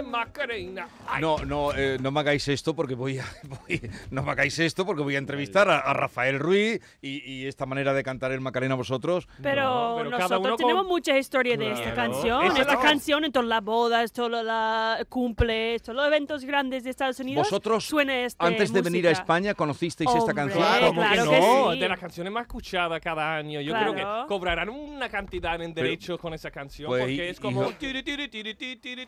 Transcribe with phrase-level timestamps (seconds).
[0.00, 0.88] ¡Eh, Macarena!
[1.06, 3.80] Ay, No, no, eh, no me hagáis esto porque voy a, voy-
[4.10, 7.66] no me hagáis esto porque voy a entrevistar a, a Rafael Ruiz y, y esta
[7.66, 9.28] manera de cantar el Macarena a vosotros.
[9.42, 12.12] Pero, No, pero nosotros con- tenemos mucha historia de esta Claro.
[12.12, 12.44] canción.
[12.46, 12.80] Esa Esta no.
[12.80, 17.46] canción en todas las bodas, todos los cumples, todos los eventos grandes de Estados Unidos.
[17.48, 19.10] Vosotros, suena esta antes de venir a.
[19.10, 20.62] España, conocisteis esta Hombre, canción.
[20.62, 21.30] Claro, ¿cómo que claro no,
[21.70, 21.80] que sí.
[21.80, 23.60] de las canciones más escuchadas cada año.
[23.60, 23.92] Yo Claro.
[23.92, 27.64] creo que cobrarán una cantidad en derechos con esa canción pues, porque y- es como.
[27.72, 29.06] tiri, tiri, tiri,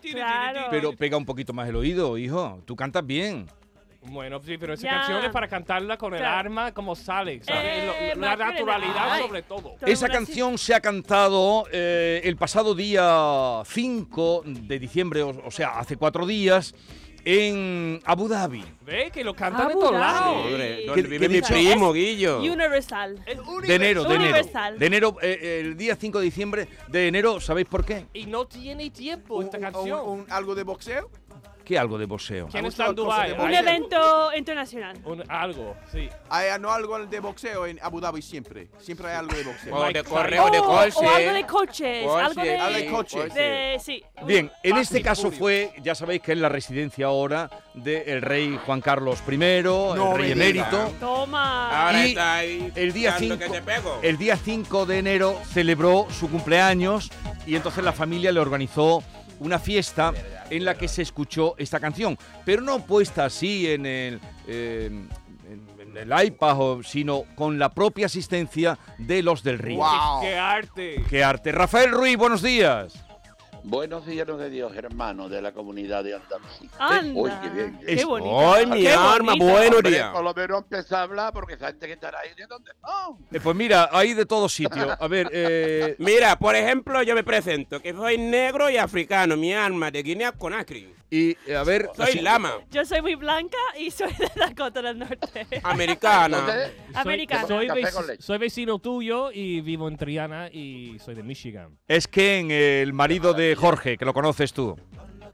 [0.82, 2.60] Pero pega un poquito más el oído, hijo.
[2.64, 3.46] Tú cantas bien.
[4.04, 4.90] Bueno, sí, pero esa Ya.
[4.98, 6.36] canción es para cantarla con el Claro.
[6.38, 7.62] arma como sale, ¿sabes?
[7.64, 9.22] Eh, Lo- la naturalidad Ay.
[9.22, 9.76] sobre todo.
[9.86, 15.78] Esa canción se ha cantado eh, el pasado día 5 de diciembre, o, o sea,
[15.78, 16.74] hace cuatro días,
[17.24, 18.64] en Abu Dhabi.
[18.84, 20.46] Ve que lo cantan de todos lados.
[20.46, 22.38] Hombre, ¿Qué- donde qué vive he mi primo, Guillo.
[22.40, 23.22] Universal.
[23.26, 24.30] Es De enero, de enero.
[24.30, 24.78] Universal.
[24.78, 28.06] De enero, eh, el día 5 de diciembre de enero, ¿sabéis por qué?
[28.12, 30.00] Y no tiene tiempo Un- esta canción.
[30.00, 31.10] un- un- ¿Algo de boxeo?
[31.64, 32.48] ¿Qué algo de boxeo?
[32.48, 33.32] ¿Quién ¿Ha está en Dubái?
[33.32, 34.96] Un evento internacional.
[35.04, 36.08] un- algo, sí.
[36.28, 38.68] Hay no, algo de boxeo en Abu Dhabi siempre.
[38.78, 39.76] Siempre hay algo de boxeo.
[39.76, 40.96] O de correo, de Oh, coche.
[41.06, 42.04] o algo de coches.
[42.06, 43.34] Coche, algo de, algo de coches.
[43.34, 44.02] de- sí.
[44.26, 48.58] Bien, en Fast este caso fue, ya sabéis que es la residencia ahora del rey
[48.66, 50.92] Juan Carlos I, No el rey emérito.
[51.00, 51.86] Toma.
[51.86, 52.72] Ahora Y está ahí.
[52.74, 53.98] el día dando 5 que te pego.
[54.02, 57.10] el día 5 de enero celebró su cumpleaños
[57.46, 59.02] y entonces la familia le organizó
[59.40, 60.12] una fiesta
[60.50, 65.72] en la que se escuchó esta canción, pero no puesta así en el eh, en-
[65.96, 69.78] en el iPad, sino con la propia asistencia de los del río.
[69.78, 70.22] Wow.
[70.22, 71.04] ¡Qué arte!
[71.10, 71.52] ¡Qué arte!
[71.52, 72.94] Rafael Ruiz, buenos días.
[73.64, 76.68] Buenos días de Dios, hermanos de la comunidad de Andalucía.
[76.80, 77.20] Anda.
[77.20, 77.78] Uy, qué bien.
[77.86, 78.52] Qué bonito.
[78.52, 79.34] ¡Ay, mi Qué arma!
[79.38, 80.10] Buenos días.
[80.12, 83.18] por lo menos empecé a hablar porque esa gente que estará ahí, ¿de dónde son?
[83.30, 84.88] Eh, pues mira, hay de todos sitios.
[84.98, 89.54] A ver, eh, Mira, por ejemplo, yo me presento, que soy negro y africano, mi
[89.54, 90.92] alma de Guinea Conakry.
[91.08, 94.82] y eh, a ver, Soy así- lama, Yo soy muy blanca y soy de Dakota
[94.82, 95.46] del Norte.
[95.62, 96.44] americana.
[96.92, 97.00] ¿Dónde?
[97.10, 97.46] Americana.
[97.46, 101.78] Soy, vec- vecino tuyo y vivo en Triana y soy de Michigan.
[101.88, 104.76] es que en el marido de Jorge, que lo conoces tú.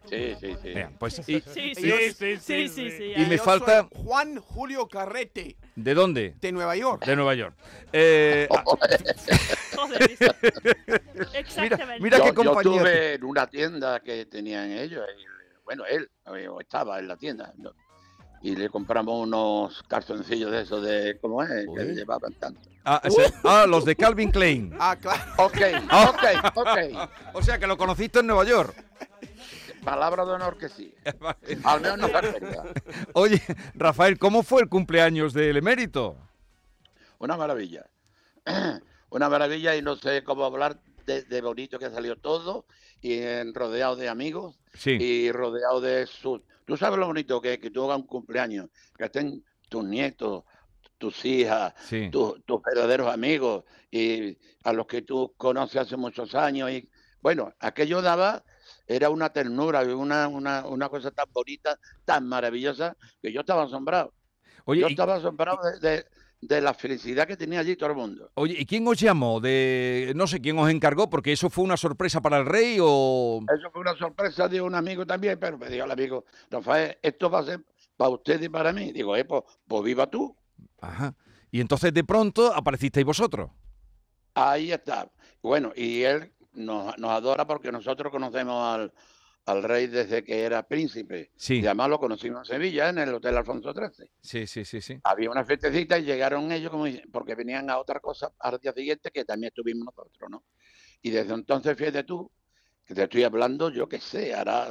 [0.08, 0.68] Sí, sí, sí.
[0.68, 2.90] Mira, pues, y- Sí, sí, Sí, sí, sí, sí, sí.
[2.90, 6.34] sí, Y me Yo falta- soy Juan Julio Carrete, ¿De dónde?
[6.40, 7.04] de Nueva York.
[7.04, 7.54] De Nueva York.
[7.92, 10.30] Eh, ah, Joder, dice.
[11.14, 12.00] mira, Exactamente.
[12.02, 12.72] mira yo, qué yo compañía.
[12.78, 15.24] estuve en una tienda que tenían ellos, y,
[15.64, 17.72] bueno, él, eh, o estaba en la tienda, ¿no?
[18.42, 21.48] Y le compramos unos calzoncillos de esos de, ¿cómo es?
[21.50, 21.94] Que Uy.
[21.94, 22.60] llevaban tanto.
[22.84, 24.74] Ah, ese- ah, los de Calvin Klein.
[24.80, 25.20] Ah, claro.
[25.38, 25.56] Ok,
[26.08, 27.10] ok, ok.
[27.34, 28.74] O sea, que lo conociste en Nueva York.
[29.84, 30.94] Palabra de honor que sí.
[31.64, 32.62] Al menos no cartería.
[33.14, 33.40] Oye,
[33.74, 36.16] Rafael, ¿cómo fue el cumpleaños del emérito?
[37.18, 37.86] Una maravilla.
[39.10, 40.78] Una maravilla y no sé cómo hablar
[41.08, 42.66] de, de bonito que salió todo
[43.00, 44.92] y en- rodeado de amigos Sí.
[44.92, 46.40] y rodeado de sus...
[46.64, 50.44] Tú sabes lo bonito que es que tú hagas un cumpleaños, que estén tus nietos,
[50.98, 52.10] tus hijas, Sí.
[52.10, 56.70] tus, tus verdaderos amigos y a los que tú conoces hace muchos años.
[56.70, 56.88] Y
[57.22, 58.44] bueno, aquello daba,
[58.86, 64.12] era una ternura, una, una, una cosa tan bonita, tan maravillosa, que yo estaba asombrado.
[64.66, 66.06] Oye, yo y, estaba asombrado de, de-
[66.40, 68.30] de la felicidad que tenía allí todo el mundo.
[68.34, 69.40] oye, ¿y quién os llamó?
[69.40, 73.40] De, no sé quién os encargó, porque eso fue una sorpresa para el rey o.
[73.52, 77.30] Eso fue una sorpresa de un amigo también, pero me dijo el amigo, Rafael, esto
[77.30, 77.60] va a ser
[77.96, 78.92] para usted y para mí.
[78.92, 80.36] Digo, eh, pues, pues viva tú.
[80.80, 81.14] Ajá.
[81.50, 83.50] Y entonces de pronto aparecisteis vosotros.
[84.34, 85.10] Ahí está.
[85.42, 88.92] Bueno, y él nos, nos adora porque nosotros conocemos al,
[89.48, 91.30] al rey desde que era príncipe.
[91.34, 91.60] Sí.
[91.60, 94.10] Y además lo conocimos en Sevilla, en el Hotel Alfonso XIII.
[94.20, 95.00] Sí, sí, sí, sí.
[95.04, 99.10] Había una fiestecita y llegaron ellos como porque venían a otra cosa al día siguiente
[99.10, 100.44] que también estuvimos nosotros, ¿no?
[101.00, 102.30] Y desde entonces, fíjate tú,
[102.84, 104.68] que te estoy hablando, yo qué sé, hará,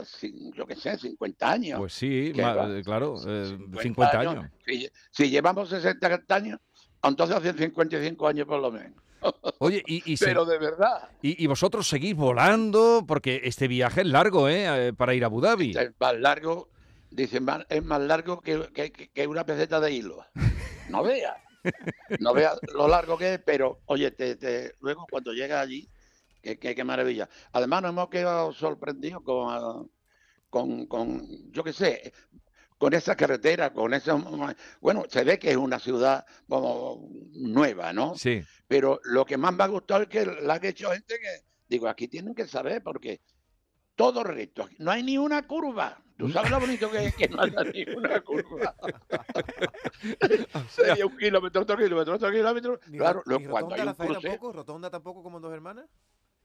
[0.53, 1.80] yo qué sé, 50 años.
[1.80, 4.45] Pues sí, eh, claro, eh, 50 años.
[4.63, 6.59] Si, si llevamos 60 años,
[7.01, 9.06] entonces hacen 55 años por lo menos.
[9.59, 14.01] Oye, y, y, se- Pero de verdad, y- y vosotros seguís volando, porque este viaje
[14.01, 14.88] es largo, ¿eh?
[14.88, 15.71] Eh, Para ir a Abu Dhabi.
[15.77, 16.69] es más largo,
[17.09, 20.24] dicen, más- es más largo que, que- que- que una peseta de hilo.
[20.89, 21.35] No veas,
[22.19, 25.89] no veas lo largo que es, pero oye, te, te- luego cuando llegas allí,
[26.41, 27.27] qué, qué- qué maravilla.
[27.51, 29.91] Además nos hemos quedado sorprendidos con,
[30.50, 32.13] con, con yo qué sé,
[32.77, 34.15] con esa carretera, con esa...
[34.79, 38.15] Bueno, se ve que es una ciudad como nueva, ¿no?
[38.15, 38.44] Sí.
[38.68, 41.88] Pero lo que más me ha gustado es que la ha hecho gente que, digo,
[41.88, 43.21] aquí tienen que saber porque
[43.95, 46.00] todo recto, no hay ni una curva.
[46.18, 48.75] ¿Tú sabes lo bonito que es que no haya ni una curva?
[50.69, 52.80] Sería un kilómetro, otro kilómetro, otro kilómetro.
[52.88, 54.27] Ni Claro, ni cuando rotonda, hay un cruce...
[54.27, 55.85] tampoco, rotonda tampoco como en dos hermanas.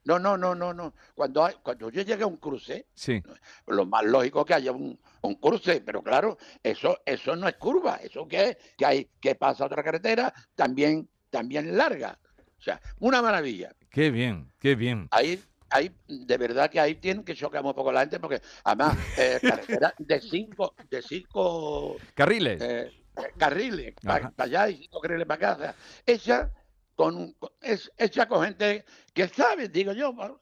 [0.04, 0.94] No, no, no, no, no.
[1.14, 3.22] Cuando, hay, cuando yo llegué a un cruce, Sí.
[3.66, 7.54] lo más lógico es que haya un, un cruce, pero claro, eso, eso no es
[7.54, 12.18] curva, eso que es, que hay, que pasa otra carretera también, también larga.
[12.58, 13.72] O sea, una maravilla.
[13.90, 15.08] Qué bien, qué bien.
[15.10, 18.96] Ahí, ahí, de verdad que ahí tienen que chocar un poco la gente, porque además,
[19.18, 22.60] eh, carretera de cinco, de cinco Carriles.
[22.62, 25.56] eh, eh, carriles para allá y cinco carriles para acá.
[25.56, 25.74] o sea,
[26.06, 26.50] hecha
[26.94, 30.12] con, un- con- es hecha con gente que sabe, digo yo.
[30.12, 30.40] ¿no?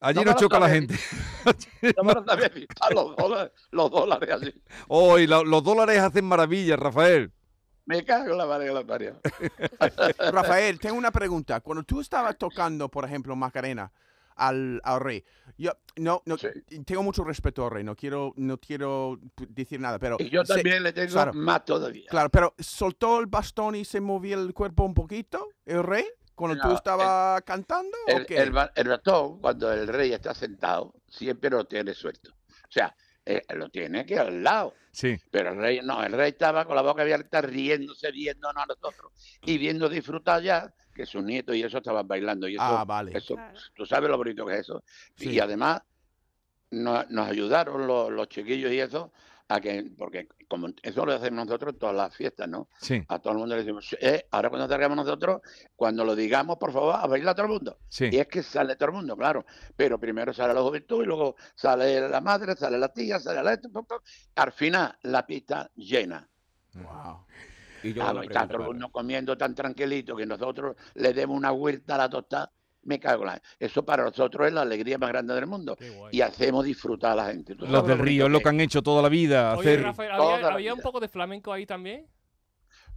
[0.00, 0.94] Allí no choca la gente.
[1.96, 2.02] No
[3.70, 4.62] los dólares, así.
[4.88, 7.32] Hoy los dólares hacen maravillas, Rafael.
[7.86, 9.20] Me cago en la madre la parió.
[10.32, 11.60] Rafael, tengo una pregunta.
[11.60, 13.92] Cuando tú estabas tocando, por ejemplo, Macarena
[14.36, 15.24] al, al rey,
[15.56, 16.48] yo no, no Sí.
[16.84, 20.54] tengo mucho respeto al rey, no quiero, no quiero decir nada, pero Y yo se-
[20.54, 21.32] también le tengo claro.
[21.34, 22.06] más todavía.
[22.08, 26.04] claro, pero soltó el bastón y se movía el cuerpo un poquito, el rey,
[26.34, 28.38] cuando tú estabas cantando, ¿o El, qué?
[28.38, 32.32] el, el ratón, cuando el rey está sentado, siempre lo tiene suelto.
[32.32, 32.92] O sea,
[33.24, 34.74] eh, lo tiene aquí al lado.
[34.90, 35.16] Sí.
[35.30, 39.12] Pero el rey no, el rey estaba con la boca abierta, riéndose, viéndonos a nosotros
[39.42, 42.48] y viendo disfrutar ya que sus nietos y eso estaban bailando.
[42.48, 43.16] Y eso, ah, vale.
[43.16, 43.58] eso Claro.
[43.74, 44.82] tú sabes lo bonito que es eso.
[45.16, 45.30] Sí.
[45.30, 45.82] Y además
[46.70, 49.12] no- nos ayudaron los, los chiquillos y eso,
[49.48, 52.68] a que, porque como eso lo hacemos nosotros en todas las fiestas, ¿no?
[52.80, 55.42] Sí, A todo el mundo le decimos, eh, ahora cuando salgamos nosotros,
[55.76, 57.78] cuando lo digamos, por favor, a bailar todo el mundo.
[57.88, 58.08] sí.
[58.10, 59.44] Y es que sale todo el mundo, claro.
[59.76, 63.60] Pero primero sale la juventud y luego sale la madre, sale la tía, sale la.
[64.36, 66.26] Al final, la pista llena.
[66.74, 67.26] Wow.
[67.84, 68.72] Y yo Ah, una no, y está pregunta, todo el claro.
[68.72, 72.52] mundo comiendo tan tranquilito que nosotros le demos una vuelta a la tostada.
[72.86, 73.42] Me cago en la...
[73.58, 75.74] Eso para nosotros es la alegría más grande del mundo.
[76.12, 77.54] Y hacemos disfrutar a la gente.
[77.54, 79.56] ¿Tú Los del lo río es lo que han hecho toda la vida.
[79.56, 79.82] Oye, Hacer...
[79.84, 80.10] Rafael,
[80.44, 82.06] ¿había, un poco de flamenco ahí también?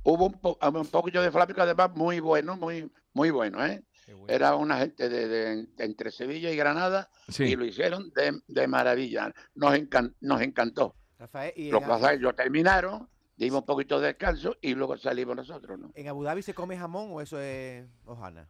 [0.03, 3.83] Hubo un, po- un poquito de flamenco, además, muy bueno, muy, muy bueno, ¿eh?
[4.07, 4.25] Bueno.
[4.27, 7.09] Era una gente de, de- de entre Sevilla y Granada
[7.39, 9.33] y lo hicieron de, de maravilla.
[9.55, 10.95] Nos, encan- nos encantó.
[11.19, 14.57] Rafael, y Los en, que pasa es que ellos terminaron, dimos un poquito de descanso
[14.61, 15.91] y luego salimos nosotros, ¿no?
[15.95, 18.47] en Abu Dhabi se come jamón o eso es hojana.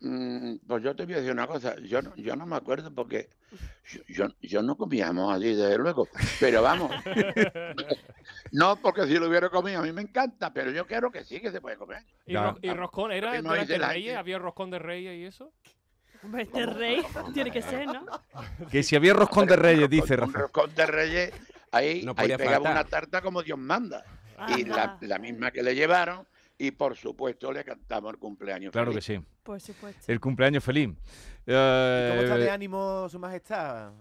[0.00, 2.94] Mm, pues yo te voy a decir una cosa, yo no, yo no me acuerdo
[2.94, 3.30] porque
[3.90, 6.06] yo, yo, yo no comíamos allí, desde luego,
[6.38, 6.92] pero vamos,
[8.52, 11.40] no porque si lo hubiera comido a mí me encanta, pero yo quiero que sí
[11.40, 12.04] que se puede comer.
[12.26, 12.50] ¿Y, Ya.
[12.52, 14.16] ro- y roscón era no la Reyes?
[14.16, 15.52] ¿Había roscón de Reyes y eso?
[16.36, 17.00] Este rey
[17.32, 18.04] tiene que ser, ¿no?
[18.72, 20.42] Que si había roscón de reyes, dice Rafael.
[20.42, 21.32] roscón de reyes,
[21.72, 22.72] ahí, No ahí pegaba faltar.
[22.72, 24.04] una tarta como Dios manda.
[24.56, 26.26] Y la, misma que le llevaron,
[26.56, 28.70] y por supuesto le cantamos el cumpleaños.
[28.72, 29.20] Claro que feliz.
[29.22, 29.26] sí.
[29.42, 30.00] Por supuesto.
[30.12, 30.88] El cumpleaños feliz.
[31.46, 33.92] ¿Y ¿Cómo está de Eh, ánimo su majestad?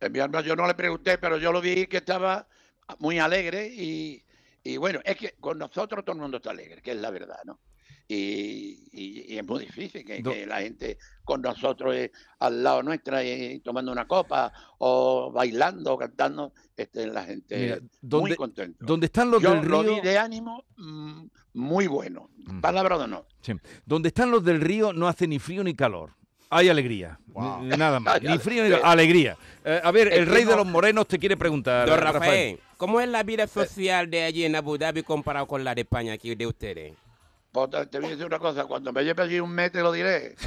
[0.00, 2.46] Eh, Mi alma, yo no le pregunté, pero yo lo vi que estaba
[2.98, 4.22] muy alegre y,
[4.62, 7.38] y bueno, es que con nosotros todo el mundo está alegre, que es la verdad,
[7.44, 7.58] ¿no?
[8.08, 13.24] Y, y- y es muy difícil que, la gente con nosotros eh, al lado nuestra
[13.24, 17.58] y tomando una copa o bailando o cantando, esté la gente
[18.02, 18.78] Mira, muy contenta.
[18.86, 21.22] donde están los Yo del lo río, de ánimo mm,
[21.54, 22.60] muy bueno, Mm.
[22.60, 23.26] palabra de honor.
[23.84, 26.10] donde están los del río no hace ni frío ni calor.
[26.48, 27.18] Hay alegría.
[27.26, 27.64] Wow.
[27.64, 28.22] Nada más.
[28.22, 28.86] Ni frío ni eh, calor.
[28.86, 29.36] Alegría.
[29.64, 31.88] Eh, a ver, el rey de los morenos te quiere preguntar.
[31.88, 32.20] Don Rafael.
[32.22, 35.80] Rafael, ¿cómo es la vida social de allí en Abu Dhabi comparado con la de
[35.80, 36.92] España aquí de ustedes?
[37.56, 39.80] Pues te- te voy a decir una cosa, cuando me lleve allí un mes te
[39.80, 40.36] lo diré.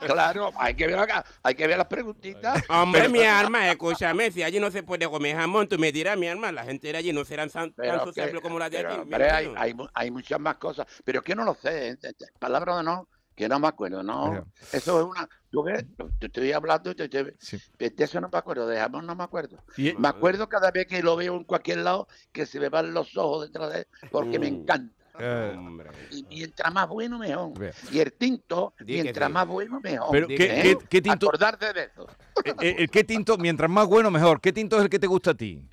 [0.00, 2.62] claro, hay que ver acá, hay que ver las preguntitas.
[2.68, 6.28] Hombre, mi alma, escúchame, si allí no se puede comer jamón, tú me dirás, mi
[6.28, 8.00] alma, la gente de allí no serán tan, tan
[8.42, 9.00] como la de pero, aquí.
[9.00, 11.96] hombre, hay, hay, hay muchas más cosas, pero es que no lo sé, ¿eh?
[12.38, 14.26] palabra de no, que no me acuerdo, no.
[14.26, 14.44] Ajá.
[14.72, 15.84] Eso es una, tú ves,
[16.20, 17.58] te estoy hablando y te, te- Sí.
[17.78, 19.58] de eso no me acuerdo, de jamón no me acuerdo.
[19.76, 22.94] Y- Me acuerdo cada vez que lo veo en cualquier lado que se me van
[22.94, 24.54] los ojos detrás de él porque me Mm.
[24.54, 24.94] encanta.
[25.20, 25.90] eh, Hombre.
[26.10, 27.52] Y mientras más bueno, mejor.
[27.92, 30.08] Y el tinto, que mientras más bueno, mejor.
[30.10, 30.62] pero, ¿qué- ¿qué, ¿eh?
[30.62, 32.06] qué- qué tinto, Acordarte de eso.
[32.44, 34.40] eh, eh, eh, qué tinto, mientras más bueno, mejor?
[34.40, 35.68] ¿Qué tinto es el que te gusta a ti?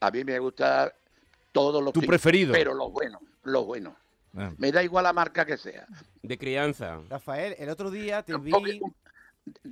[0.00, 0.90] A mí me gusta
[1.52, 2.52] todos los ¿Tu tintos, preferido?
[2.54, 3.92] pero los buenos, los buenos.
[4.36, 4.52] Ah.
[4.58, 5.86] Me da igual la marca que sea.
[6.22, 7.00] De crianza.
[7.08, 8.52] Rafael, el otro día te vi.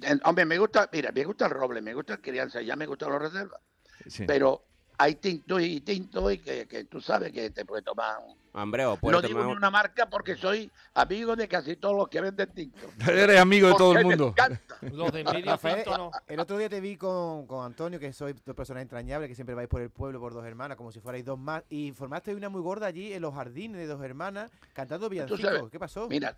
[0.02, 2.86] en- hombre, me gusta, mira, me gusta el roble, me gusta el crianza, ya me
[2.86, 3.60] gustan los reservas,
[4.06, 4.24] Sí.
[4.26, 4.64] pero
[4.98, 8.18] hay tintos y tintos y que, que tú sabes que te puedes tomar.
[8.52, 12.08] Hombre, o No puedes digo ni una marca porque soy amigo de casi todos los
[12.08, 12.90] que venden tintos.
[13.08, 14.28] Eres amigo de todo el mundo.
[14.28, 14.76] encanta.
[14.92, 16.10] Los de medio tinto no.
[16.26, 19.54] el otro día te vi con, con Antonio, que sois dos personas entrañables, que siempre
[19.54, 22.48] vais por el pueblo por dos hermanas, como si fuerais dos más, y formaste una
[22.48, 25.70] muy gorda allí en los jardines de dos hermanas, cantando sabes, villancicos.
[25.70, 26.08] ¿Qué pasó?
[26.08, 26.36] Mira,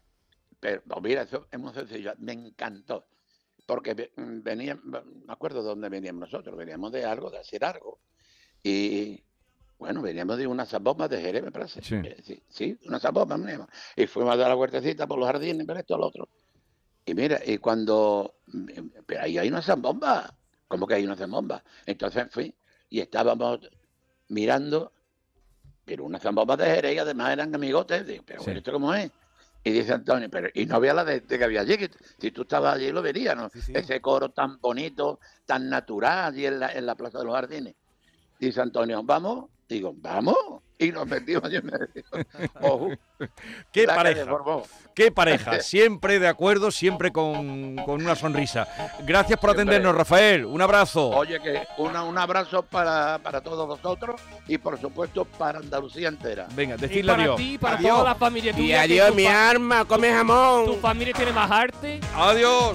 [0.59, 2.13] pero no, mira, eso es muy sencillo.
[2.19, 3.07] Me encantó.
[3.67, 7.99] Porque mm, venían, me acuerdo de dónde veníamos nosotros, veníamos de algo, de hacer algo.
[8.63, 9.23] Y
[9.79, 11.83] bueno, veníamos de unas bombas de Jerez, me parece.
[11.83, 11.97] Sí.
[12.23, 13.69] Sí, sí, unas bombas veníamos.
[13.97, 16.29] Y fuimos a dar la huertecita por los jardines, ver esto, lo otro.
[17.07, 18.35] Y mira, y cuando.
[19.07, 20.35] Pero ahí hay una zambomba.
[20.69, 21.65] ¿Cómo que hay una zambomba?
[21.87, 22.55] Entonces fui
[22.91, 23.61] y estábamos
[24.29, 24.93] mirando,
[25.85, 28.07] pero una zambomba de Jerez y además eran amigotes.
[28.07, 28.51] Digo, pero Sí.
[28.51, 29.11] ¿esto cómo es?
[29.65, 32.31] Y dice Antonio, pero y no había la de, de que había allí, que si
[32.31, 33.51] tú estabas allí lo verías, ¿no?
[33.51, 33.73] Sí, sí.
[33.75, 37.75] Ese coro tan bonito, tan natural allí en la, en la Plaza de los Jardines.
[38.41, 39.47] Dice Antonio, ¿vamos?
[39.69, 40.35] Digo, ¿vamos?
[40.79, 42.05] Y nos metimos allí en medio.
[42.63, 42.89] Ojo,
[43.71, 44.25] Qué pareja.
[44.95, 45.61] Qué pareja.
[45.61, 48.67] Siempre de acuerdo, siempre con, con una sonrisa.
[49.07, 49.63] Gracias por Siempre.
[49.77, 50.47] atendernos, Rafael.
[50.47, 51.11] Un abrazo.
[51.11, 56.49] Oye, que una, un abrazo para, para todos vosotros y por supuesto para Andalucía entera.
[56.55, 57.37] Venga, decirle para adiós.
[57.37, 57.91] ti, para Adiós.
[57.99, 60.65] toda la familia Y adiós, mi fa- arma, come jamón.
[60.65, 62.01] Tu familia tiene más arte.
[62.17, 62.75] Adiós.